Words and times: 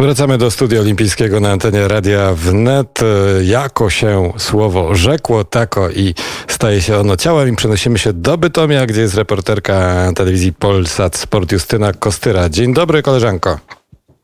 Wracamy 0.00 0.38
do 0.38 0.50
studia 0.50 0.80
olimpijskiego 0.80 1.40
na 1.40 1.50
antenie 1.50 1.88
Radia 1.88 2.34
Wnet. 2.34 3.00
Jako 3.42 3.90
się 3.90 4.32
słowo 4.38 4.94
rzekło, 4.94 5.44
tako 5.44 5.90
i 5.90 6.14
staje 6.48 6.82
się 6.82 6.96
ono 6.96 7.16
ciałem 7.16 7.48
i 7.48 7.56
przenosimy 7.56 7.98
się 7.98 8.12
do 8.12 8.38
Bytomia, 8.38 8.86
gdzie 8.86 9.00
jest 9.00 9.14
reporterka 9.14 10.12
telewizji 10.16 10.52
Polsat 10.52 11.16
Sport 11.16 11.52
Justyna 11.52 11.92
Kostyra. 11.92 12.48
Dzień 12.48 12.74
dobry 12.74 13.02
koleżanko. 13.02 13.58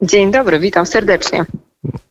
Dzień 0.02 0.30
dobry, 0.30 0.58
witam 0.58 0.86
serdecznie. 0.86 1.44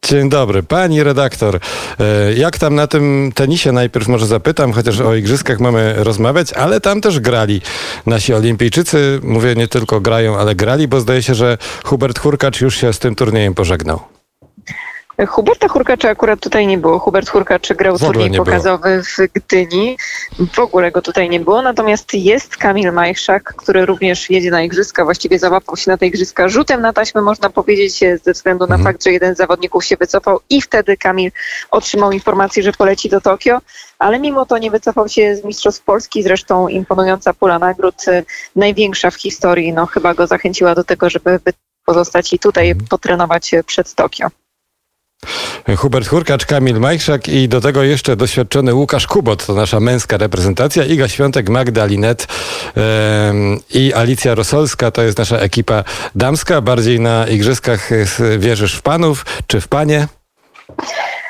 Dzień 0.03 0.29
dobry, 0.29 0.63
pani 0.63 1.03
redaktor. 1.03 1.59
E, 1.99 2.33
jak 2.33 2.57
tam 2.57 2.75
na 2.75 2.87
tym 2.87 3.31
tenisie 3.35 3.71
najpierw 3.71 4.07
może 4.07 4.27
zapytam, 4.27 4.73
chociaż 4.73 4.99
o 4.99 5.15
igrzyskach 5.15 5.59
mamy 5.59 5.93
rozmawiać, 5.97 6.53
ale 6.53 6.81
tam 6.81 7.01
też 7.01 7.19
grali 7.19 7.61
nasi 8.05 8.33
olimpijczycy. 8.33 9.19
Mówię, 9.23 9.55
nie 9.55 9.67
tylko 9.67 10.01
grają, 10.01 10.37
ale 10.37 10.55
grali, 10.55 10.87
bo 10.87 10.99
zdaje 10.99 11.23
się, 11.23 11.35
że 11.35 11.57
Hubert 11.83 12.19
Hurkacz 12.19 12.61
już 12.61 12.77
się 12.77 12.93
z 12.93 12.99
tym 12.99 13.15
turniejem 13.15 13.53
pożegnał. 13.53 14.14
Huberta 15.27 15.67
Hurkacza 15.67 16.09
akurat 16.09 16.39
tutaj 16.39 16.67
nie 16.67 16.77
było. 16.77 16.99
Hubert 16.99 17.29
Hurkacz 17.29 17.73
grał 17.73 17.97
turniej 17.97 18.31
pokazowy 18.31 19.03
w 19.03 19.17
Gdyni. 19.33 19.97
W 20.53 20.59
ogóle 20.59 20.91
go 20.91 21.01
tutaj 21.01 21.29
nie 21.29 21.39
było. 21.39 21.61
Natomiast 21.61 22.13
jest 22.13 22.57
Kamil 22.57 22.93
Majszak, 22.93 23.43
który 23.43 23.85
również 23.85 24.29
jedzie 24.29 24.51
na 24.51 24.61
igrzyska. 24.61 25.03
Właściwie 25.03 25.39
załapał 25.39 25.77
się 25.77 25.91
na 25.91 25.97
te 25.97 26.07
igrzyska 26.07 26.49
rzutem 26.49 26.81
na 26.81 26.93
taśmę, 26.93 27.21
można 27.21 27.49
powiedzieć, 27.49 27.99
ze 28.23 28.33
względu 28.33 28.67
na 28.67 28.75
mhm. 28.75 28.83
fakt, 28.83 29.03
że 29.03 29.11
jeden 29.11 29.35
z 29.35 29.37
zawodników 29.37 29.85
się 29.85 29.97
wycofał 29.97 30.39
i 30.49 30.61
wtedy 30.61 30.97
Kamil 30.97 31.31
otrzymał 31.71 32.11
informację, 32.11 32.63
że 32.63 32.71
poleci 32.71 33.09
do 33.09 33.21
Tokio. 33.21 33.61
Ale 33.99 34.19
mimo 34.19 34.45
to 34.45 34.57
nie 34.57 34.71
wycofał 34.71 35.09
się 35.09 35.35
z 35.35 35.43
Mistrzostw 35.43 35.83
Polski. 35.83 36.23
Zresztą 36.23 36.67
imponująca 36.67 37.33
pula 37.33 37.59
nagród, 37.59 38.07
y, 38.07 38.25
największa 38.55 39.11
w 39.11 39.15
historii. 39.15 39.73
No 39.73 39.85
chyba 39.85 40.13
go 40.13 40.27
zachęciła 40.27 40.75
do 40.75 40.83
tego, 40.83 41.09
żeby 41.09 41.39
pozostać 41.85 42.33
i 42.33 42.39
tutaj 42.39 42.69
mhm. 42.69 42.87
potrenować 42.87 43.51
przed 43.65 43.93
Tokio. 43.93 44.27
Hubert 45.77 46.07
Hurkacz, 46.07 46.45
Kamil 46.45 46.79
Majszak 46.79 47.27
i 47.27 47.49
do 47.49 47.61
tego 47.61 47.83
jeszcze 47.83 48.15
doświadczony 48.15 48.73
Łukasz 48.73 49.07
Kubot, 49.07 49.45
to 49.45 49.53
nasza 49.53 49.79
męska 49.79 50.17
reprezentacja, 50.17 50.85
Iga 50.85 51.07
Świątek, 51.07 51.49
Magda 51.49 51.85
Linet 51.85 52.27
i 53.73 53.93
Alicja 53.93 54.35
Rosolska, 54.35 54.91
to 54.91 55.01
jest 55.01 55.17
nasza 55.17 55.37
ekipa 55.37 55.83
damska. 56.15 56.61
Bardziej 56.61 56.99
na 56.99 57.27
igrzyskach 57.27 57.89
wierzysz 58.37 58.75
w 58.75 58.81
panów 58.81 59.25
czy 59.47 59.61
w 59.61 59.67
panie? 59.67 60.07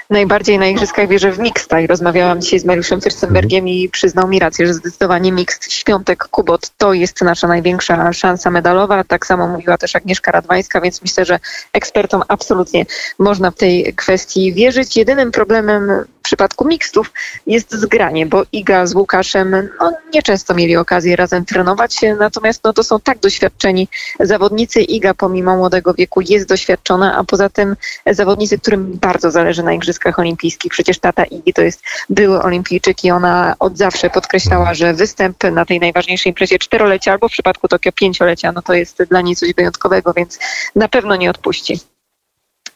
Najbardziej 0.10 0.60
na 0.60 0.68
igrzyskach 0.68 1.08
wierzę 1.08 1.32
w 1.32 1.40
mixta 1.40 1.80
i 1.80 1.88
rozmawiałam 1.88 2.42
dzisiaj 2.42 2.60
z 2.60 2.66
Mariuszem 2.66 3.00
Fürstenbergiem 3.00 3.68
i 3.68 3.90
przyznał 3.90 4.28
mi 4.28 4.40
rację, 4.40 4.68
że 4.68 4.74
zdecydowanie 4.74 5.32
mixt 5.32 5.72
Świątek 5.72 6.28
Kubot 6.28 6.72
to 6.78 6.94
jest 6.94 7.22
nasza 7.22 7.48
największa 7.48 8.14
szansa 8.14 8.52
medalowa. 8.52 9.04
Tak 9.04 9.26
samo 9.26 9.48
mówiła 9.48 9.78
też 9.78 9.96
Agnieszka 9.96 10.32
Radwańska, 10.32 10.82
więc 10.82 11.02
myślę, 11.02 11.26
że 11.26 11.40
ekspertom 11.74 12.24
absolutnie 12.28 12.86
można 13.20 13.52
w 13.52 13.56
tej 13.56 13.94
kwestii 13.94 14.54
wierzyć. 14.54 14.98
Jedynym 14.98 15.32
problemem 15.32 16.06
przypadku 16.26 16.68
mixtów 16.68 17.12
jest 17.48 17.74
zgranie, 17.74 18.26
bo 18.26 18.44
Iga 18.52 18.86
z 18.86 18.96
Łukaszem 18.96 19.70
no, 19.80 19.94
nieczęsto 20.14 20.54
mieli 20.54 20.78
okazję 20.78 21.16
razem 21.16 21.46
trenować, 21.46 22.00
natomiast 22.20 22.64
no, 22.64 22.74
to 22.74 22.84
są 22.84 23.00
tak 23.00 23.20
doświadczeni 23.20 23.88
zawodnicy. 24.20 24.82
Iga 24.82 25.14
pomimo 25.14 25.56
młodego 25.56 25.94
wieku 25.94 26.22
jest 26.22 26.48
doświadczona, 26.48 27.18
a 27.18 27.24
poza 27.24 27.50
tym 27.50 27.76
zawodnicy, 28.12 28.60
którym 28.60 28.98
bardzo 29.02 29.32
zależy 29.32 29.64
na 29.64 29.74
Igrzyskach 29.74 30.20
Olimpijskich. 30.20 30.72
Przecież 30.72 31.00
tata 31.00 31.24
Igi 31.24 31.54
to 31.54 31.62
jest 31.62 31.82
były 32.10 32.42
olimpijczyk 32.42 33.04
i 33.04 33.12
ona 33.12 33.56
od 33.60 33.78
zawsze 33.78 34.10
podkreślała, 34.10 34.74
że 34.74 34.94
występ 34.94 35.44
na 35.44 35.66
tej 35.66 35.80
najważniejszej 35.80 36.30
imprezie 36.30 36.60
czterolecia 36.60 37.12
albo 37.12 37.30
w 37.30 37.32
przypadku 37.32 37.68
Tokio 37.68 37.92
pięciolecia, 37.92 38.52
no 38.52 38.62
to 38.62 38.74
jest 38.74 39.04
dla 39.04 39.22
niej 39.22 39.36
coś 39.36 39.54
wyjątkowego, 39.54 40.14
więc 40.14 40.40
na 40.76 40.88
pewno 40.88 41.16
nie 41.16 41.30
odpuści. 41.30 41.80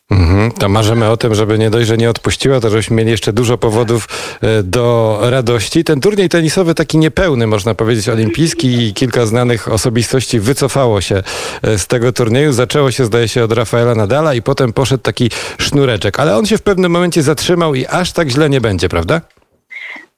Mhm, 0.09 0.51
to 0.51 0.69
marzymy 0.69 1.09
o 1.09 1.17
tym, 1.17 1.35
żeby 1.35 1.59
nie 1.59 1.69
dość, 1.69 1.87
że 1.87 1.97
nie 1.97 2.09
odpuściła, 2.09 2.59
to 2.59 2.69
żebyśmy 2.69 2.95
mieli 2.95 3.11
jeszcze 3.11 3.33
dużo 3.33 3.57
powodów 3.57 4.07
e, 4.41 4.63
do 4.63 5.19
radości. 5.21 5.83
Ten 5.83 6.01
turniej 6.01 6.29
tenisowy 6.29 6.75
taki 6.75 6.97
niepełny, 6.97 7.47
można 7.47 7.75
powiedzieć, 7.75 8.09
olimpijski 8.09 8.87
i 8.87 8.93
kilka 8.93 9.25
znanych 9.25 9.71
osobistości 9.71 10.39
wycofało 10.39 11.01
się 11.01 11.23
e, 11.61 11.79
z 11.79 11.87
tego 11.87 12.13
turnieju. 12.13 12.53
Zaczęło 12.53 12.91
się, 12.91 13.05
zdaje 13.05 13.27
się, 13.27 13.43
od 13.43 13.51
Rafaela 13.51 13.95
Nadala 13.95 14.33
i 14.33 14.41
potem 14.41 14.73
poszedł 14.73 15.03
taki 15.03 15.29
sznureczek, 15.57 16.19
ale 16.19 16.37
on 16.37 16.45
się 16.45 16.57
w 16.57 16.61
pewnym 16.61 16.91
momencie 16.91 17.23
zatrzymał 17.23 17.75
i 17.75 17.85
aż 17.85 18.11
tak 18.11 18.29
źle 18.29 18.49
nie 18.49 18.61
będzie, 18.61 18.89
prawda? 18.89 19.21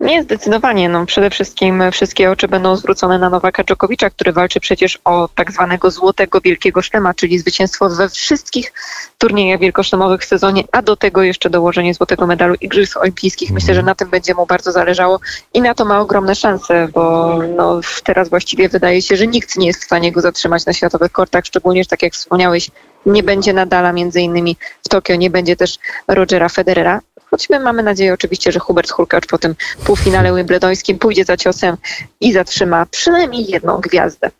Nie, 0.01 0.23
zdecydowanie. 0.23 0.89
No, 0.89 1.05
przede 1.05 1.29
wszystkim 1.29 1.83
wszystkie 1.91 2.31
oczy 2.31 2.47
będą 2.47 2.75
zwrócone 2.75 3.19
na 3.19 3.29
Nowaka 3.29 3.63
Dżokowicza, 3.63 4.09
który 4.09 4.33
walczy 4.33 4.59
przecież 4.59 4.99
o 5.05 5.29
tak 5.35 5.51
zwanego 5.51 5.91
złotego 5.91 6.41
wielkiego 6.41 6.81
szlema, 6.81 7.13
czyli 7.13 7.39
zwycięstwo 7.39 7.89
we 7.89 8.09
wszystkich 8.09 8.73
turniejach 9.17 9.59
wielkoszlemowych 9.59 10.21
w 10.21 10.25
sezonie, 10.25 10.63
a 10.71 10.81
do 10.81 10.95
tego 10.95 11.23
jeszcze 11.23 11.49
dołożenie 11.49 11.93
złotego 11.93 12.27
medalu 12.27 12.55
Igrzysk 12.61 12.97
Olimpijskich. 12.97 13.51
Myślę, 13.51 13.73
że 13.73 13.83
na 13.83 13.95
tym 13.95 14.09
będzie 14.09 14.33
mu 14.33 14.45
bardzo 14.45 14.71
zależało 14.71 15.19
i 15.53 15.61
na 15.61 15.73
to 15.73 15.85
ma 15.85 15.99
ogromne 15.99 16.35
szanse, 16.35 16.87
bo 16.93 17.37
no, 17.57 17.79
teraz 18.03 18.29
właściwie 18.29 18.69
wydaje 18.69 19.01
się, 19.01 19.17
że 19.17 19.27
nikt 19.27 19.57
nie 19.57 19.67
jest 19.67 19.81
w 19.81 19.85
stanie 19.85 20.11
go 20.11 20.21
zatrzymać 20.21 20.65
na 20.65 20.73
światowych 20.73 21.11
kortach, 21.11 21.45
szczególnie, 21.45 21.83
że 21.83 21.89
tak 21.89 22.03
jak 22.03 22.13
wspomniałeś, 22.13 22.69
nie 23.05 23.23
będzie 23.23 23.53
Nadala 23.53 23.93
między 23.93 24.21
innymi 24.21 24.57
w 24.83 24.89
Tokio, 24.89 25.15
nie 25.15 25.29
będzie 25.29 25.55
też 25.55 25.77
Rogera 26.07 26.49
Federera. 26.49 27.01
Choć 27.31 27.49
my 27.49 27.59
mamy 27.59 27.83
nadzieję 27.83 28.13
oczywiście, 28.13 28.51
że 28.51 28.59
Hubert 28.59 28.91
Hurkacz 28.91 29.27
po 29.27 29.37
tym 29.37 29.55
półfinale 29.85 30.35
wimbledońskim 30.35 30.99
pójdzie 30.99 31.25
za 31.25 31.37
ciosem 31.37 31.77
i 32.21 32.33
zatrzyma 32.33 32.85
przynajmniej 32.85 33.45
jedną 33.51 33.77
gwiazdę. 33.77 34.31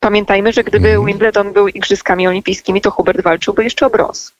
Pamiętajmy, 0.00 0.52
że 0.52 0.64
gdyby 0.64 0.90
mm. 0.90 1.06
Wimbledon 1.06 1.52
był 1.52 1.68
igrzyskami 1.68 2.28
olimpijskimi, 2.28 2.80
to 2.80 2.90
Hubert 2.90 3.20
walczyłby 3.20 3.64
jeszcze 3.64 3.86
o 3.86 3.90
brąz. 3.90 4.35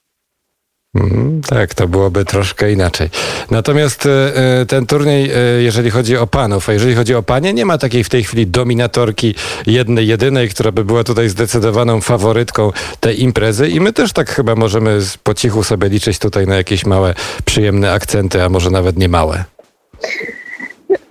Mm, 0.96 1.42
tak, 1.42 1.74
to 1.74 1.88
byłoby 1.88 2.24
troszkę 2.24 2.72
inaczej. 2.72 3.10
Natomiast 3.50 4.06
e, 4.06 4.36
e, 4.60 4.66
ten 4.66 4.86
turniej, 4.86 5.30
e, 5.30 5.62
jeżeli 5.62 5.90
chodzi 5.90 6.16
o 6.16 6.26
panów, 6.26 6.68
a 6.68 6.72
jeżeli 6.72 6.94
chodzi 6.94 7.14
o 7.14 7.22
panie, 7.22 7.54
nie 7.54 7.66
ma 7.66 7.78
takiej 7.78 8.04
w 8.04 8.08
tej 8.08 8.24
chwili 8.24 8.46
dominatorki 8.46 9.34
jednej, 9.66 10.06
jedynej, 10.06 10.48
która 10.48 10.72
by 10.72 10.84
była 10.84 11.04
tutaj 11.04 11.28
zdecydowaną 11.28 12.00
faworytką 12.00 12.72
tej 13.00 13.22
imprezy 13.22 13.68
i 13.68 13.80
my 13.80 13.92
też 13.92 14.12
tak 14.12 14.30
chyba 14.30 14.54
możemy 14.54 14.98
po 15.22 15.34
cichu 15.34 15.64
sobie 15.64 15.88
liczyć 15.88 16.18
tutaj 16.18 16.46
na 16.46 16.56
jakieś 16.56 16.86
małe, 16.86 17.14
przyjemne 17.44 17.92
akcenty, 17.92 18.42
a 18.42 18.48
może 18.48 18.70
nawet 18.70 18.98
nie 18.98 19.08
małe. 19.08 19.44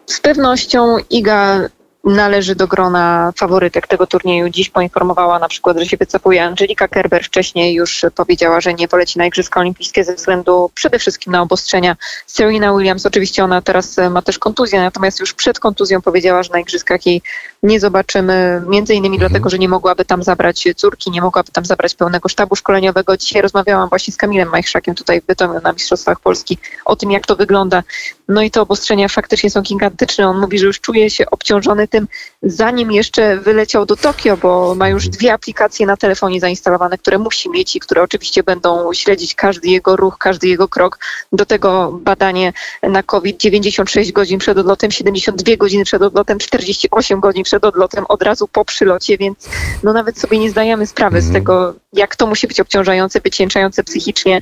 Z 0.05 0.19
pewnością 0.19 0.97
Iga 1.09 1.69
należy 2.05 2.55
do 2.55 2.67
grona 2.67 3.33
faworytek 3.37 3.87
tego 3.87 4.07
turnieju. 4.07 4.49
Dziś 4.49 4.69
poinformowała 4.69 5.39
na 5.39 5.47
przykład, 5.47 5.77
że 5.77 5.85
się 5.85 5.97
wycofuje 5.97 6.43
Angelika 6.43 6.87
Kerber. 6.87 7.23
Wcześniej 7.23 7.73
już 7.73 8.05
powiedziała, 8.15 8.61
że 8.61 8.73
nie 8.73 8.87
poleci 8.87 9.19
na 9.19 9.25
Igrzyska 9.25 9.59
Olimpijskie 9.59 10.03
ze 10.03 10.15
względu 10.15 10.71
przede 10.73 10.99
wszystkim 10.99 11.33
na 11.33 11.41
obostrzenia. 11.41 11.95
Serena 12.27 12.73
Williams, 12.73 13.05
oczywiście 13.05 13.43
ona 13.43 13.61
teraz 13.61 13.95
ma 14.11 14.21
też 14.21 14.39
kontuzję, 14.39 14.79
natomiast 14.79 15.19
już 15.19 15.33
przed 15.33 15.59
kontuzją 15.59 16.01
powiedziała, 16.01 16.43
że 16.43 16.49
na 16.53 16.59
Igrzyskach 16.59 17.05
jej 17.05 17.21
nie 17.63 17.79
zobaczymy. 17.79 18.61
Między 18.67 18.93
innymi 18.93 19.15
mhm. 19.15 19.29
dlatego, 19.29 19.49
że 19.49 19.59
nie 19.59 19.69
mogłaby 19.69 20.05
tam 20.05 20.23
zabrać 20.23 20.67
córki, 20.75 21.11
nie 21.11 21.21
mogłaby 21.21 21.51
tam 21.51 21.65
zabrać 21.65 21.95
pełnego 21.95 22.29
sztabu 22.29 22.55
szkoleniowego. 22.55 23.17
Dzisiaj 23.17 23.41
rozmawiałam 23.41 23.89
właśnie 23.89 24.13
z 24.13 24.17
Kamilem 24.17 24.49
Majchrzakiem 24.49 24.95
tutaj 24.95 25.21
w 25.21 25.25
Bytomiu 25.25 25.61
na 25.63 25.73
Mistrzostwach 25.73 26.19
Polski 26.19 26.57
o 26.85 26.95
tym, 26.95 27.11
jak 27.11 27.25
to 27.27 27.35
wygląda. 27.35 27.83
No 28.27 28.41
i 28.41 28.51
te 28.51 28.61
obostrzenia 28.61 29.07
faktycznie 29.07 29.49
są 29.49 29.61
gigantyczne. 29.61 30.27
On 30.27 30.39
mówi, 30.39 30.59
że 30.59 30.65
już 30.65 30.79
czuje 30.79 31.09
się 31.09 31.25
obciążony 31.31 31.87
tym, 31.95 32.07
zanim 32.43 32.91
jeszcze 32.91 33.37
wyleciał 33.37 33.85
do 33.85 33.95
Tokio, 33.95 34.37
bo 34.37 34.75
ma 34.75 34.89
już 34.89 35.07
dwie 35.07 35.33
aplikacje 35.33 35.85
na 35.85 35.97
telefonie 35.97 36.39
zainstalowane, 36.39 36.97
które 36.97 37.17
musi 37.17 37.49
mieć 37.49 37.75
i 37.75 37.79
które 37.79 38.01
oczywiście 38.01 38.43
będą 38.43 38.93
śledzić 38.93 39.35
każdy 39.35 39.67
jego 39.67 39.95
ruch, 39.95 40.17
każdy 40.17 40.47
jego 40.47 40.67
krok. 40.67 40.99
Do 41.31 41.45
tego 41.45 41.99
badanie 42.01 42.53
na 42.83 43.03
COVID 43.03 43.37
96 43.37 44.11
godzin 44.11 44.39
przed 44.39 44.57
odlotem, 44.57 44.91
72 44.91 45.55
godziny 45.55 45.85
przed 45.85 46.01
odlotem, 46.01 46.39
48 46.39 47.19
godzin 47.19 47.43
przed 47.43 47.65
odlotem, 47.65 48.05
od 48.09 48.21
razu 48.21 48.47
po 48.47 48.65
przylocie, 48.65 49.17
więc 49.17 49.49
no 49.83 49.93
nawet 49.93 50.19
sobie 50.19 50.39
nie 50.39 50.49
zdajemy 50.49 50.87
sprawy 50.87 51.21
z 51.21 51.25
mhm. 51.25 51.43
tego, 51.43 51.73
jak 51.93 52.15
to 52.15 52.27
musi 52.27 52.47
być 52.47 52.59
obciążające, 52.59 53.21
wycieńczające 53.21 53.83
psychicznie. 53.83 54.41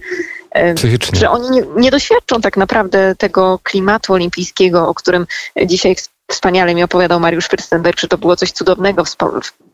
Psychicznie. 0.75 1.19
Że 1.19 1.29
oni 1.29 1.49
nie, 1.49 1.63
nie 1.75 1.91
doświadczą 1.91 2.41
tak 2.41 2.57
naprawdę 2.57 3.15
tego 3.15 3.59
klimatu 3.63 4.13
olimpijskiego, 4.13 4.87
o 4.87 4.93
którym 4.93 5.27
dzisiaj 5.65 5.95
wspaniale 6.33 6.75
mi 6.75 6.83
opowiadał 6.83 7.19
Mariusz 7.19 7.49
Fürstenberg, 7.49 7.99
że 7.99 8.07
to 8.07 8.17
było 8.17 8.35
coś 8.35 8.51
cudownego 8.51 9.03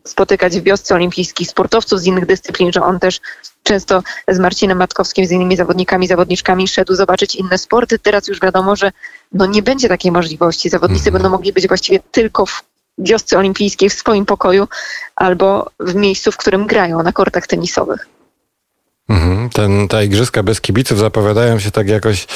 spotykać 0.03 0.59
w 0.59 0.63
wiosce 0.63 0.95
olimpijskiej 0.95 1.45
sportowców 1.45 1.99
z 1.99 2.05
innych 2.05 2.25
dyscyplin, 2.25 2.71
że 2.71 2.83
on 2.83 2.99
też 2.99 3.19
często 3.63 4.03
z 4.27 4.39
Marcinem 4.39 4.77
Matkowskim, 4.77 5.25
z 5.25 5.31
innymi 5.31 5.57
zawodnikami, 5.57 6.07
zawodniczkami 6.07 6.67
szedł 6.67 6.95
zobaczyć 6.95 7.35
inne 7.35 7.57
sporty. 7.57 7.99
Teraz 7.99 8.27
już 8.27 8.41
wiadomo, 8.41 8.75
że 8.75 8.91
no 9.33 9.45
nie 9.45 9.61
będzie 9.61 9.89
takiej 9.89 10.11
możliwości. 10.11 10.69
Zawodnicy 10.69 11.09
mhm. 11.09 11.13
będą 11.13 11.29
mogli 11.29 11.53
być 11.53 11.67
właściwie 11.67 11.99
tylko 12.11 12.45
w 12.45 12.63
wiosce 12.97 13.37
olimpijskiej, 13.37 13.89
w 13.89 13.93
swoim 13.93 14.25
pokoju 14.25 14.67
albo 15.15 15.71
w 15.79 15.95
miejscu, 15.95 16.31
w 16.31 16.37
którym 16.37 16.67
grają 16.67 17.03
na 17.03 17.11
kortach 17.11 17.47
tenisowych. 17.47 18.07
Mhm, 19.09 19.49
ten, 19.49 19.87
te 19.87 20.05
igrzyska 20.05 20.43
bez 20.43 20.61
kibiców 20.61 20.99
zapowiadają 20.99 21.59
się 21.59 21.71
tak 21.71 21.87
jakoś 21.87 22.27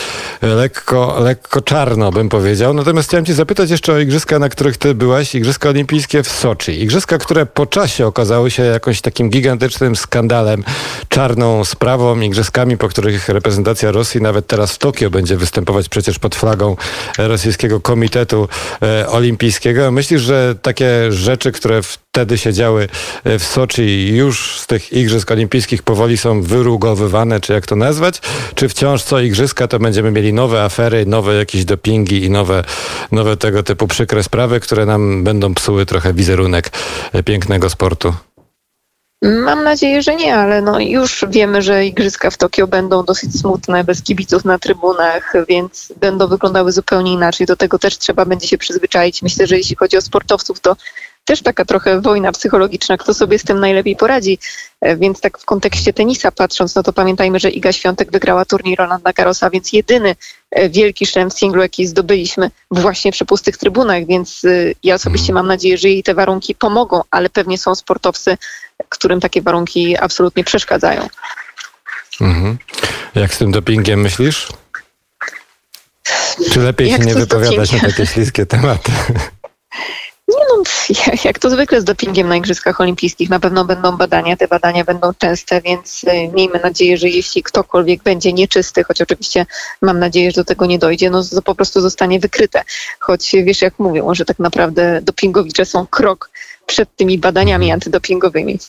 lekko, 0.41 1.17
lekko 1.19 1.61
czarno, 1.61 2.11
bym 2.11 2.29
powiedział. 2.29 2.73
Natomiast 2.73 3.07
chciałem 3.07 3.25
cię 3.25 3.33
zapytać 3.33 3.69
jeszcze 3.69 3.93
o 3.93 3.99
igrzyska, 3.99 4.39
na 4.39 4.49
których 4.49 4.77
ty 4.77 4.95
byłaś. 4.95 5.35
Igrzyska 5.35 5.69
olimpijskie 5.69 6.23
w 6.23 6.27
Soczi. 6.29 6.81
Igrzyska, 6.81 7.17
które 7.17 7.45
po 7.45 7.65
czasie 7.65 8.07
okazały 8.07 8.51
się 8.51 8.63
jakimś 8.63 9.01
takim 9.01 9.29
gigantycznym 9.29 9.95
skandalem, 9.95 10.63
czarną 11.09 11.65
sprawą, 11.65 12.19
igrzyskami, 12.19 12.77
po 12.77 12.87
których 12.87 13.29
reprezentacja 13.29 13.91
Rosji 13.91 14.21
nawet 14.21 14.47
teraz 14.47 14.73
w 14.73 14.77
Tokio 14.77 15.09
będzie 15.09 15.37
występować 15.37 15.89
przecież 15.89 16.19
pod 16.19 16.35
flagą 16.35 16.75
rosyjskiego 17.17 17.81
komitetu 17.81 18.47
e, 18.81 19.07
olimpijskiego. 19.07 19.91
Myślisz, 19.91 20.21
że 20.21 20.55
takie 20.61 21.11
rzeczy, 21.11 21.51
które 21.51 21.81
wtedy 22.13 22.37
się 22.37 22.53
działy 22.53 22.87
e, 23.23 23.39
w 23.39 23.43
Soczi 23.43 24.15
już 24.15 24.59
z 24.59 24.67
tych 24.67 24.93
igrzysk 24.93 25.31
olimpijskich 25.31 25.83
powoli 25.83 26.17
są 26.17 26.41
wyrugowywane, 26.41 27.39
czy 27.39 27.53
jak 27.53 27.65
to 27.65 27.75
nazwać? 27.75 28.21
Czy 28.55 28.69
wciąż 28.69 29.03
co 29.03 29.19
igrzyska 29.19 29.67
to 29.67 29.79
będziemy 29.79 30.11
mieli 30.11 30.33
nowe 30.33 30.63
afery, 30.63 31.05
nowe 31.05 31.35
jakieś 31.35 31.65
dopingi 31.65 32.23
i 32.23 32.29
nowe, 32.29 32.63
nowe 33.11 33.37
tego 33.37 33.63
typu 33.63 33.87
przykre 33.87 34.23
sprawy, 34.23 34.59
które 34.59 34.85
nam 34.85 35.23
będą 35.23 35.53
psuły 35.53 35.85
trochę 35.85 36.13
wizerunek 36.13 36.71
e, 37.13 37.23
pięknego 37.23 37.69
sportu? 37.69 38.13
Mam 39.23 39.63
nadzieję, 39.63 40.01
że 40.01 40.15
nie, 40.15 40.35
ale 40.35 40.61
no 40.61 40.79
już 40.79 41.25
wiemy, 41.29 41.61
że 41.61 41.85
igrzyska 41.85 42.29
w 42.29 42.37
Tokio 42.37 42.67
będą 42.67 43.03
dosyć 43.03 43.39
smutne, 43.39 43.83
bez 43.83 44.03
kibiców 44.03 44.45
na 44.45 44.59
trybunach, 44.59 45.33
więc 45.47 45.93
będą 45.97 46.27
wyglądały 46.27 46.71
zupełnie 46.71 47.13
inaczej. 47.13 47.47
Do 47.47 47.55
tego 47.55 47.79
też 47.79 47.97
trzeba 47.97 48.25
będzie 48.25 48.47
się 48.47 48.57
przyzwyczaić. 48.57 49.21
Myślę, 49.21 49.47
że 49.47 49.57
jeśli 49.57 49.75
chodzi 49.75 49.97
o 49.97 50.01
sportowców, 50.01 50.59
to 50.59 50.75
też 51.25 51.41
taka 51.41 51.65
trochę 51.65 52.01
wojna 52.01 52.31
psychologiczna, 52.31 52.97
kto 52.97 53.13
sobie 53.13 53.39
z 53.39 53.43
tym 53.43 53.59
najlepiej 53.59 53.95
poradzi. 53.95 54.39
E, 54.81 54.97
więc 54.97 55.21
tak 55.21 55.37
w 55.37 55.45
kontekście 55.45 55.93
tenisa 55.93 56.31
patrząc, 56.31 56.75
no 56.75 56.83
to 56.83 56.93
pamiętajmy, 56.93 57.39
że 57.39 57.49
Iga 57.49 57.71
Świątek 57.71 58.11
wygrała 58.11 58.45
turniej 58.45 58.75
Rolanda 58.75 59.13
Garrosa, 59.13 59.49
więc 59.49 59.73
jedyny 59.73 60.15
e, 60.51 60.69
wielki 60.69 61.05
szlem 61.05 61.29
w 61.29 61.33
singlu, 61.33 61.61
jaki 61.61 61.87
zdobyliśmy 61.87 62.51
właśnie 62.71 63.11
przy 63.11 63.25
pustych 63.25 63.57
trybunach, 63.57 64.05
więc 64.05 64.45
e, 64.45 64.49
ja 64.83 64.95
osobiście 64.95 65.33
mam 65.33 65.47
nadzieję, 65.47 65.77
że 65.77 65.89
jej 65.89 66.03
te 66.03 66.13
warunki 66.13 66.55
pomogą, 66.55 67.01
ale 67.11 67.29
pewnie 67.29 67.57
są 67.57 67.75
sportowcy, 67.75 68.37
którym 68.89 69.19
takie 69.19 69.41
warunki 69.41 69.97
absolutnie 69.97 70.43
przeszkadzają. 70.43 71.07
Mhm. 72.21 72.57
Jak 73.15 73.33
z 73.33 73.37
tym 73.37 73.51
dopingiem 73.51 74.01
myślisz? 74.01 74.47
Czy 76.51 76.59
lepiej 76.59 76.89
Jak 76.89 77.01
się 77.01 77.07
nie 77.07 77.15
wypowiadać 77.15 77.71
na 77.71 77.79
takie 77.79 78.05
śliskie 78.05 78.45
tematy? 78.45 78.91
Nie 80.27 80.45
no, 80.49 80.63
jak 81.23 81.39
to 81.39 81.49
zwykle 81.49 81.81
z 81.81 81.83
dopingiem 81.83 82.27
na 82.27 82.35
Igrzyskach 82.35 82.81
Olimpijskich, 82.81 83.29
na 83.29 83.39
pewno 83.39 83.65
będą 83.65 83.97
badania, 83.97 84.37
te 84.37 84.47
badania 84.47 84.83
będą 84.83 85.13
częste, 85.13 85.61
więc 85.61 86.03
y, 86.03 86.07
miejmy 86.33 86.59
nadzieję, 86.63 86.97
że 86.97 87.09
jeśli 87.09 87.43
ktokolwiek 87.43 88.03
będzie 88.03 88.33
nieczysty, 88.33 88.83
choć 88.83 89.01
oczywiście 89.01 89.45
mam 89.81 89.99
nadzieję, 89.99 90.31
że 90.31 90.41
do 90.41 90.45
tego 90.45 90.65
nie 90.65 90.79
dojdzie, 90.79 91.09
no 91.09 91.23
to 91.23 91.41
po 91.41 91.55
prostu 91.55 91.81
zostanie 91.81 92.19
wykryte. 92.19 92.63
Choć 92.99 93.31
wiesz 93.43 93.61
jak 93.61 93.79
mówią, 93.79 94.13
że 94.13 94.25
tak 94.25 94.39
naprawdę 94.39 94.99
dopingowicze 95.01 95.65
są 95.65 95.87
krok 95.87 96.29
przed 96.73 96.95
tymi 96.95 97.17
badaniami 97.19 97.71
antydopingowymi. 97.71 98.59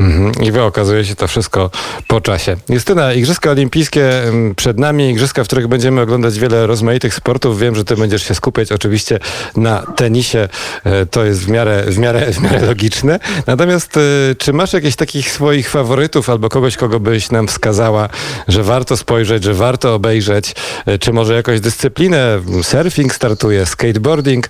Mhm. 0.00 0.32
I 0.44 0.52
wy 0.52 0.62
okazuje 0.62 1.04
się 1.04 1.14
to 1.14 1.28
wszystko 1.28 1.70
po 2.08 2.20
czasie. 2.20 2.56
Justyna, 2.68 3.12
Igrzyska 3.12 3.50
Olimpijskie 3.50 4.22
mm, 4.22 4.54
przed 4.54 4.78
nami, 4.78 5.10
Igrzyska, 5.10 5.44
w 5.44 5.46
których 5.46 5.66
będziemy 5.68 6.00
oglądać 6.00 6.38
wiele 6.38 6.66
rozmaitych 6.66 7.14
sportów. 7.14 7.58
Wiem, 7.58 7.74
że 7.74 7.84
ty 7.84 7.96
będziesz 7.96 8.22
się 8.28 8.34
skupiać 8.34 8.72
oczywiście 8.72 9.18
na 9.56 9.82
tenisie. 9.96 10.48
E, 10.84 11.06
To 11.06 11.24
jest 11.24 11.40
w 11.44 11.48
miarę, 11.48 11.84
w 11.86 11.98
miarę, 11.98 12.32
w 12.32 12.40
miarę 12.40 12.60
logiczne. 12.66 13.18
Natomiast 13.46 13.96
e, 13.96 14.00
czy 14.38 14.52
masz 14.52 14.72
jakichś 14.72 14.96
takich 14.96 15.30
swoich 15.30 15.70
faworytów 15.70 16.30
albo 16.30 16.48
kogoś, 16.48 16.76
kogo 16.76 17.00
byś 17.00 17.30
nam 17.30 17.48
wskazała, 17.48 18.08
że 18.48 18.62
warto 18.62 18.96
spojrzeć, 18.96 19.44
że 19.44 19.54
warto 19.54 19.94
obejrzeć? 19.94 20.54
E, 20.86 20.98
Czy 20.98 21.12
może 21.12 21.34
jakąś 21.34 21.60
dyscyplinę? 21.60 22.40
Surfing 22.62 23.14
startuje, 23.14 23.66
skateboarding. 23.66 24.48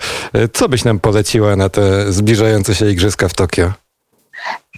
Co 0.53 0.69
byś 0.69 0.85
nam 0.85 0.99
poleciła 1.01 1.57
na 1.57 1.69
te 1.69 2.13
zbliżające 2.13 2.75
się 2.75 2.91
Igrzyska 2.91 3.29
w 3.29 3.35
Tokio? 3.35 3.84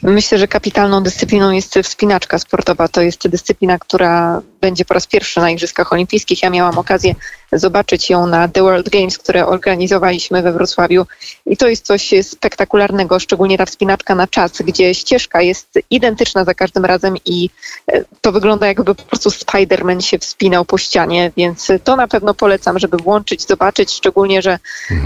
Myślę, 0.02 0.38
że 0.38 0.48
kapitalną 0.48 1.02
dyscypliną 1.02 1.50
jest 1.50 1.74
wspinaczka 1.82 2.38
sportowa. 2.38 2.88
To 2.88 3.02
jest 3.02 3.28
dyscyplina, 3.28 3.78
która 3.78 4.42
będzie 4.60 4.84
po 4.84 4.94
raz 4.94 5.06
pierwszy 5.06 5.40
na 5.40 5.50
Igrzyskach 5.50 5.92
Olimpijskich. 5.92 6.42
Ja 6.42 6.50
miałam 6.50 6.78
okazję 6.78 7.14
zobaczyć 7.52 8.10
ją 8.10 8.26
na 8.26 8.48
The 8.48 8.62
World 8.62 8.88
Games, 8.88 9.18
które 9.18 9.46
organizowaliśmy 9.46 10.42
we 10.42 10.52
Wrocławiu. 10.52 11.06
I 11.46 11.56
to 11.56 11.68
jest 11.68 11.86
coś 11.86 12.10
spektakularnego, 12.22 13.18
szczególnie 13.18 13.58
ta 13.58 13.66
wspinaczka 13.66 14.14
na 14.14 14.26
czas, 14.26 14.52
gdzie 14.52 14.94
ścieżka 14.94 15.42
jest 15.42 15.78
identyczna 15.90 16.44
za 16.44 16.54
każdym 16.54 16.84
razem 16.84 17.16
i 17.24 17.50
e, 17.92 18.04
to 18.20 18.32
wygląda 18.32 18.66
jakby 18.66 18.94
po 18.94 19.02
prostu 19.02 19.30
Spider-Man 19.30 20.00
się 20.00 20.18
wspinał 20.18 20.64
po 20.64 20.78
ścianie, 20.78 21.32
więc 21.36 21.68
to 21.84 21.96
na 21.96 22.08
pewno 22.08 22.34
polecam, 22.34 22.78
żeby 22.78 22.96
włączyć, 22.96 23.46
zobaczyć, 23.46 23.92
szczególnie, 23.92 24.42
że, 24.42 24.58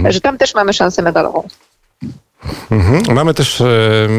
że 0.09 0.21
tam 0.21 0.37
też 0.37 0.55
mamy 0.55 0.73
szansę 0.73 1.01
medalową. 1.01 1.47
Mhm. 2.71 3.15
Mamy 3.15 3.33
też 3.33 3.61
e, 3.61 3.65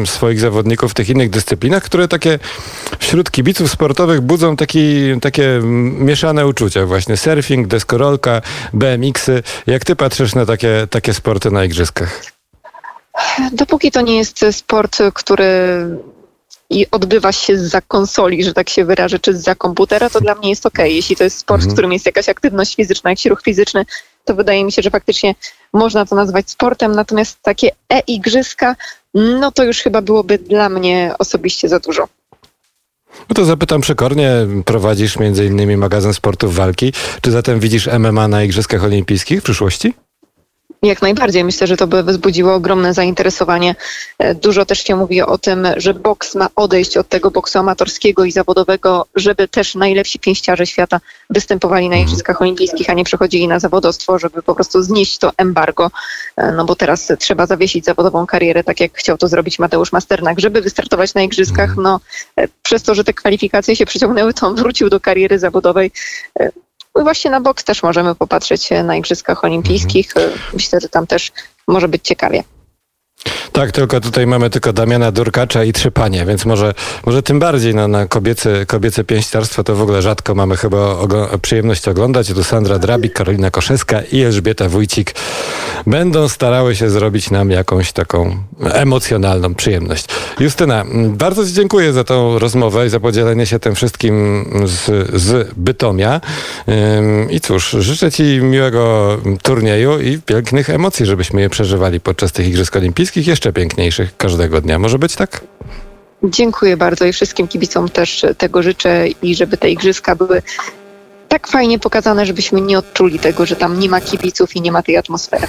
swoich 0.05 0.39
zawodników 0.39 0.91
w 0.91 0.93
tych 0.93 1.09
innych 1.09 1.29
dyscyplinach, 1.29 1.83
które 1.83 2.07
takie 2.07 2.39
wśród 2.99 3.31
kibiców 3.31 3.71
sportowych 3.71 4.21
budzą 4.21 4.55
taki, 4.55 5.19
takie 5.21 5.59
mieszane 5.99 6.47
uczucia. 6.47 6.85
Właśnie 6.85 7.17
surfing, 7.17 7.67
deskorolka, 7.67 8.41
BMX-y. 8.73 9.43
Jak 9.67 9.85
ty 9.85 9.95
patrzysz 9.95 10.35
na 10.35 10.45
takie, 10.45 10.87
takie 10.89 11.13
sporty 11.13 11.51
na 11.51 11.65
igrzyskach? 11.65 12.21
Dopóki 13.51 13.91
to 13.91 14.01
nie 14.01 14.17
jest 14.17 14.45
sport, 14.51 14.97
który 15.13 15.47
i 16.69 16.85
odbywa 16.91 17.31
się 17.31 17.57
za 17.57 17.81
konsoli, 17.81 18.43
że 18.43 18.53
tak 18.53 18.69
się 18.69 18.85
wyrażę, 18.85 19.19
czy 19.19 19.37
za 19.37 19.55
komputera, 19.55 20.09
to 20.09 20.21
dla 20.21 20.35
mnie 20.35 20.49
jest 20.49 20.65
okej. 20.65 20.95
Jeśli 20.95 21.15
to 21.15 21.23
jest 21.23 21.37
sport, 21.39 21.61
w 21.61 21.63
Mhm. 21.63 21.73
którym 21.75 21.93
jest 21.93 22.05
jakaś 22.05 22.29
aktywność 22.29 22.75
fizyczna, 22.75 23.09
jakiś 23.09 23.25
ruch 23.25 23.41
fizyczny, 23.41 23.85
to 24.25 24.35
wydaje 24.35 24.63
mi 24.63 24.71
się, 24.71 24.81
że 24.81 24.89
faktycznie 24.89 25.35
można 25.73 26.05
to 26.05 26.15
nazwać 26.15 26.49
sportem. 26.49 26.91
Natomiast 26.95 27.37
takie 27.41 27.69
e-igrzyska, 27.93 28.75
no 29.13 29.51
to 29.51 29.63
już 29.63 29.77
chyba 29.77 30.01
byłoby 30.01 30.37
dla 30.37 30.69
mnie 30.69 31.13
osobiście 31.19 31.69
za 31.69 31.79
dużo. 31.79 32.07
No 33.29 33.33
to 33.35 33.45
zapytam 33.45 33.81
przekornie, 33.81 34.31
prowadzisz 34.65 35.19
między 35.19 35.45
innymi 35.45 35.77
magazyn 35.77 36.13
sportów 36.13 36.55
walki. 36.55 36.93
Czy 37.21 37.31
zatem 37.31 37.59
widzisz 37.59 37.87
MMA 37.99 38.27
na 38.27 38.43
Igrzyskach 38.43 38.83
Olimpijskich 38.83 39.39
w 39.39 39.43
przyszłości? 39.43 39.93
Jak 40.83 41.01
najbardziej. 41.01 41.43
Myślę, 41.43 41.67
że 41.67 41.77
to 41.77 41.87
by 41.87 42.03
wzbudziło 42.03 42.53
ogromne 42.53 42.93
zainteresowanie. 42.93 43.75
E, 44.19 44.35
Dużo 44.35 44.65
też 44.65 44.83
się 44.83 44.95
mówi 44.95 45.21
o 45.21 45.37
tym, 45.37 45.67
że 45.77 45.93
boks 45.93 46.35
ma 46.35 46.47
odejść 46.55 46.97
od 46.97 47.09
tego 47.09 47.31
boksu 47.31 47.59
amatorskiego 47.59 48.25
i 48.25 48.31
zawodowego, 48.31 49.05
żeby 49.15 49.47
też 49.47 49.75
najlepsi 49.75 50.19
pięściarze 50.19 50.65
świata 50.65 50.99
występowali 51.29 51.89
na 51.89 51.95
Igrzyskach 51.97 52.41
Olimpijskich, 52.41 52.89
a 52.89 52.93
nie 52.93 53.03
przechodzili 53.03 53.47
na 53.47 53.59
zawodowstwo, 53.59 54.19
żeby 54.19 54.41
po 54.43 54.55
prostu 54.55 54.81
znieść 54.83 55.17
to 55.17 55.31
embargo. 55.37 55.91
E, 56.37 56.51
No 56.51 56.65
bo 56.65 56.75
teraz 56.75 57.11
trzeba 57.19 57.45
zawiesić 57.45 57.85
zawodową 57.85 58.25
karierę, 58.25 58.63
tak 58.63 58.79
jak 58.79 58.97
chciał 58.97 59.17
to 59.17 59.27
zrobić 59.27 59.59
Mateusz 59.59 59.91
Masternak, 59.91 60.39
żeby 60.39 60.61
wystartować 60.61 61.13
na 61.13 61.21
Igrzyskach. 61.21 61.77
No, 61.77 61.99
e, 62.35 62.47
przez 62.63 62.83
to, 62.83 62.95
że 62.95 63.03
te 63.03 63.13
kwalifikacje 63.13 63.75
się 63.75 63.85
przeciągnęły, 63.85 64.33
to 64.33 64.47
on 64.47 64.55
wrócił 64.55 64.89
do 64.89 64.99
kariery 64.99 65.39
zawodowej. 65.39 65.91
No 66.95 67.01
i 67.01 67.03
właśnie 67.03 67.31
na 67.31 67.41
boks 67.41 67.63
też 67.63 67.83
możemy 67.83 68.15
popatrzeć 68.15 68.71
e, 68.71 68.83
na 68.83 68.95
Igrzyskach 68.95 69.43
Olimpijskich. 69.43 70.17
E, 70.17 70.29
Myślę, 70.53 70.81
że 70.81 70.89
tam 70.89 71.07
też 71.07 71.31
może 71.67 71.87
być 71.87 72.07
ciekawie. 72.07 72.43
Tak, 73.53 73.71
tylko 73.71 74.01
tutaj 74.01 74.27
mamy 74.27 74.49
tylko 74.49 74.73
Damiana 74.73 75.11
Durkacza 75.11 75.63
i 75.63 75.73
trzy 75.73 75.91
panie, 75.91 76.25
więc 76.25 76.45
może, 76.45 76.73
może 77.05 77.23
tym 77.23 77.39
bardziej 77.39 77.75
na, 77.75 77.87
na 77.87 78.07
kobiece, 78.07 78.65
kobiece 78.65 79.03
pięściarstwo 79.03 79.63
to 79.63 79.75
w 79.75 79.81
ogóle 79.81 80.01
rzadko 80.01 80.35
mamy 80.35 80.57
chyba 80.57 80.95
przyjemność 81.41 81.87
oglądać. 81.87 82.27
Tu 82.27 82.43
Sandra 82.43 82.79
Drabik, 82.79 83.13
Karolina 83.13 83.51
Koszewska 83.51 84.01
i 84.11 84.21
Elżbieta 84.21 84.69
Wójcik 84.69 85.15
będą 85.87 86.29
starały 86.29 86.75
się 86.75 86.89
zrobić 86.89 87.31
nam 87.31 87.51
jakąś 87.51 87.91
taką 87.91 88.37
emocjonalną 88.59 89.55
przyjemność. 89.55 90.05
Justyna, 90.39 90.85
bardzo 91.09 91.45
Ci 91.45 91.53
dziękuję 91.53 91.93
za 91.93 92.03
tą 92.03 92.39
rozmowę 92.39 92.85
i 92.85 92.89
za 92.89 92.99
podzielenie 92.99 93.45
się 93.45 93.59
tym 93.59 93.75
wszystkim 93.75 94.45
z, 94.65 95.11
z 95.21 95.53
Bytomia. 95.57 96.21
Ym, 96.97 97.31
I 97.31 97.39
cóż, 97.39 97.69
życzę 97.79 98.11
Ci 98.11 98.23
miłego 98.41 99.17
turnieju 99.41 99.99
i 99.99 100.17
pięknych 100.17 100.69
emocji, 100.69 101.05
żebyśmy 101.05 101.41
je 101.41 101.49
przeżywali 101.49 101.99
podczas 101.99 102.31
tych 102.31 102.47
Igrzysk 102.47 102.75
Olimpijskich, 102.75 103.27
jeszcze 103.27 103.42
piękniejszych 103.51 104.17
każdego 104.17 104.61
dnia. 104.61 104.79
Może 104.79 104.99
być 104.99 105.15
tak? 105.15 105.41
Dziękuję 106.23 106.77
bardzo 106.77 107.05
i 107.05 107.13
wszystkim 107.13 107.47
kibicom 107.47 107.89
też 107.89 108.25
tego 108.37 108.63
życzę 108.63 109.07
i 109.21 109.35
żeby 109.35 109.57
te 109.57 109.69
igrzyska 109.69 110.15
były 110.15 110.41
tak 111.27 111.47
fajnie 111.47 111.79
pokazane, 111.79 112.25
żebyśmy 112.25 112.61
nie 112.61 112.77
odczuli 112.77 113.19
tego, 113.19 113.45
że 113.45 113.55
tam 113.55 113.79
nie 113.79 113.89
ma 113.89 114.01
kibiców 114.01 114.55
i 114.55 114.61
nie 114.61 114.71
ma 114.71 114.83
tej 114.83 114.97
atmosfery. 114.97 115.47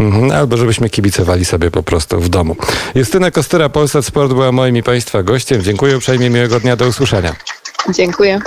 Mhm, 0.00 0.30
albo 0.30 0.56
żebyśmy 0.56 0.90
kibicowali 0.90 1.44
sobie 1.44 1.70
po 1.70 1.82
prostu 1.82 2.20
w 2.20 2.28
domu. 2.28 2.56
Justyna 2.94 3.30
Kostyra, 3.30 3.68
Polsat 3.68 4.04
Sport 4.04 4.32
była 4.32 4.52
moim 4.52 4.76
i 4.76 4.82
Państwa 4.82 5.22
gościem. 5.22 5.62
Dziękuję 5.62 5.96
uprzejmie, 5.96 6.30
miłego 6.30 6.60
dnia, 6.60 6.76
do 6.76 6.86
usłyszenia. 6.86 7.34
Dziękuję. 7.94 8.40